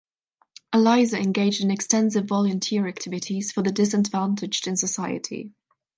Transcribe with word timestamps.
Aliza 0.73 1.19
engaged 1.23 1.61
in 1.61 1.69
extensive 1.69 2.25
volunteer 2.25 2.87
activities 2.87 3.51
for 3.51 3.61
the 3.61 3.71
disadvantaged 3.71 4.65
in 4.65 4.75
society. 4.75 5.53